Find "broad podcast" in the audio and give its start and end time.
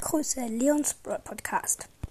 0.94-1.88